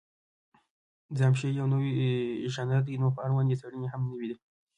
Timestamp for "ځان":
1.17-1.31